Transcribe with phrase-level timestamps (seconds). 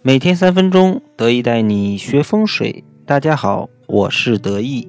[0.00, 2.84] 每天三分钟，得意带你学风水。
[3.04, 4.88] 大家好，我是得意。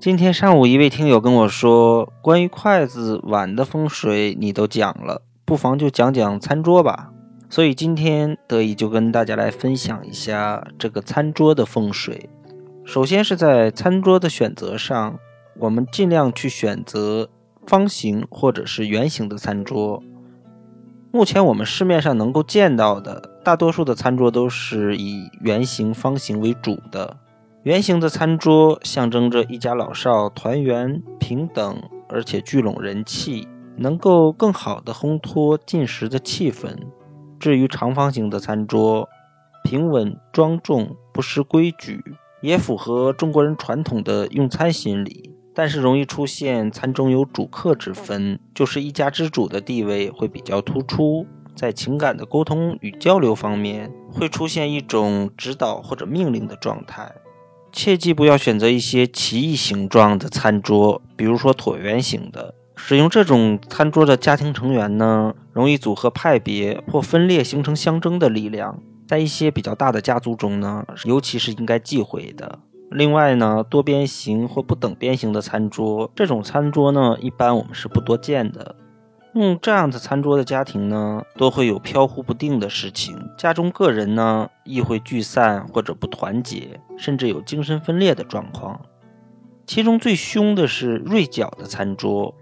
[0.00, 7.10] 今天上午，一位听友跟我说，关于筷子、碗的风水你都讲了，不妨就讲讲餐桌吧。
[7.50, 12.30] 所以今天得意就跟大家来分享一下这个餐桌的风水。
[12.86, 15.18] 首先是在餐桌的选择上，
[15.58, 17.28] 我们尽量去选择
[17.66, 20.02] 方形或者是圆形的餐桌。
[21.12, 27.16] 目前我们市面上能够见到的大多数的餐桌都是以圆形、方形为主的。
[27.62, 33.46] 圆形的餐桌象征着一家老少团圆、平等，而且聚拢人气，
[33.76, 36.76] 能够更好的烘托进食的气氛。
[37.38, 39.08] 至于长方形的餐桌，
[39.62, 42.02] 平稳庄重，不失规矩，
[42.42, 45.30] 也符合中国人传统的用餐心理。
[45.54, 51.24] 但是容易出现餐中有主客之分，就是一家之主的地位会比较突出，
[51.56, 57.10] 在情感的沟通与交流方面会出现一种指导或者命令的状态。
[57.72, 62.54] 切记不要选择一些奇异形状的餐桌，比如说椭圆形的。
[62.76, 68.78] 使用这种餐桌的家庭成员呢，容易组合派别或分裂，形成相争的力量。
[69.08, 72.58] 在一些比较大的家族中呢，尤其是应该忌讳的。
[72.90, 78.76] 另外呢，多边形或不等边形的餐桌，这种餐桌呢，一般我们是不多见的。
[79.40, 88.80] 用这样的餐桌的家庭呢，都会有飘忽不定的事情，家中个人呢，亦会聚散或者不团结，甚至有精神分裂的状况。
[89.66, 92.34] 其中最凶的是锐角的餐桌。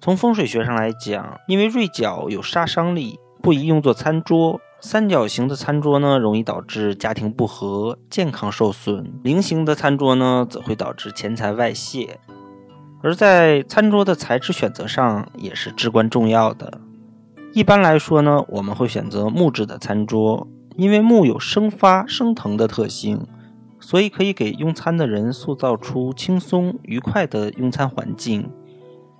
[0.00, 4.60] 从风水学上来讲，因为锐角有杀伤力，不宜用作餐桌。
[4.80, 12.18] 三角形的餐桌呢，容易导致家庭不和、健康受损；菱形的餐桌呢，则会导致钱财外泄。
[13.02, 16.80] 而在餐桌的材质选择上，也是至关重要的。
[17.52, 23.26] 一般来说呢，我们会选择木质的餐桌，因为木有生发、升腾的特性，
[23.80, 28.48] 所以可以给用餐的人塑造出轻松愉快的用餐环境。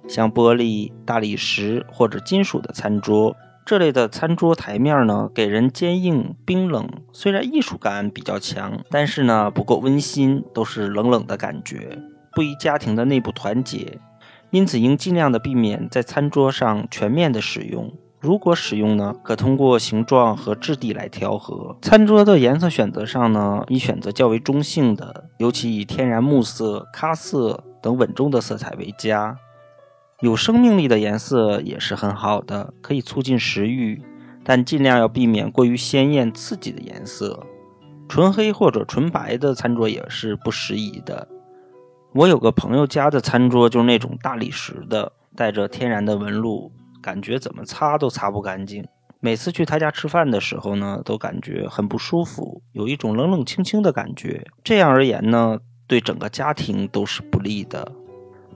[0.08, 3.36] 像玻璃、大理石或者金属的餐桌。
[3.64, 11.96] 这类的餐桌台面呢，给人坚硬冰冷，虽然艺术感比较强，但是呢不够温馨，都是冷冷的感觉，
[12.34, 13.98] 不宜家庭的内部团结。
[14.50, 17.90] 因此应尽量的避免在餐桌上全面的使用。
[18.20, 21.76] 如果使用呢，可通过形状和质地来调和。
[21.80, 29.38] 餐桌的颜色选择上呢，宜选择较为中性的，尤其以天然木色、咖色等稳重的色彩为佳。
[30.20, 34.00] 有生命力的颜色也是很好的，可以促进食欲，
[34.44, 37.44] 但尽量要避免过于鲜艳刺激的颜色。
[38.08, 41.26] 纯黑或者纯白的餐桌也是不适宜的。
[42.14, 48.84] 我有个朋友家的餐桌就是那种大理石的，带着天然的纹路，感觉怎么擦都擦不干净。
[49.20, 54.44] 每次去他家吃饭的时候呢，都感觉很不舒服，有一种冷冷清清的感觉。
[54.62, 57.90] 这样而言呢，对整个家庭都是不利的。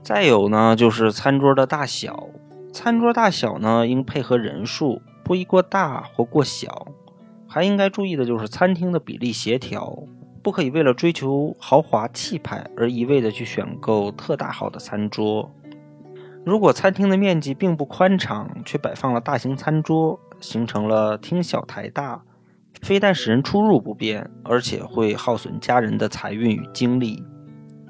[0.03, 2.29] 再有呢，就是餐桌的大小。
[2.71, 6.89] 餐桌大小呢，应配合人数，不宜过大或过小。
[7.47, 10.03] 还应该注意的就是餐厅的比例协调，
[10.47, 15.51] 不可以为了追求豪华气派而一味的去选购特大号的餐桌。
[16.45, 22.21] 如果餐厅的面积并不宽敞，却摆放了大型餐桌，形成了厅小台大，
[22.81, 27.21] 非但使人出入不便，而且会耗损家人的财运与精力。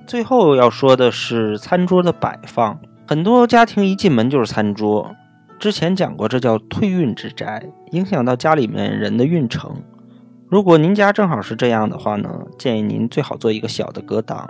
[0.08, 5.16] 最后要说的是餐桌的摆放，很多家庭一进门就是餐桌。
[5.60, 9.76] 之前讲过，这叫退运之宅，影响到家里面人的运程。
[10.50, 14.50] 如果您家正好是这样的话呢，建议您最好做一个小的隔挡。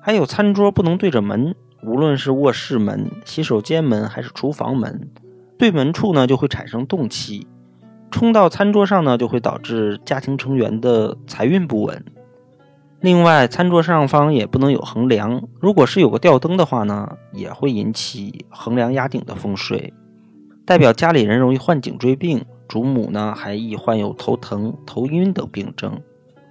[0.00, 5.10] 还有餐桌不能对着门，无论是卧室门、洗手间门还是厨房门，
[5.58, 7.48] 对门处呢就会产生动气，
[8.12, 12.04] 冲到餐桌上呢就会导致家庭成员的财运不稳。
[13.00, 15.42] 另外，餐桌上方也不能有横梁。
[15.58, 19.92] 如果是有个吊灯的话呢，也会引起横梁压顶的风水，
[20.64, 22.44] 代表家里人容易患颈椎病。
[22.68, 26.00] 主母呢，还易患有头疼、头晕等病症。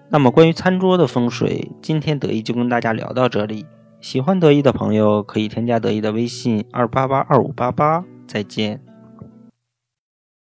[0.10, 3.66] 那么，关于餐桌的风水，今天得意就跟大家聊到这里。
[4.00, 8.06] 喜欢得意的朋友可以添加得意的微信：二八八二五八八。
[8.28, 8.85] 再见。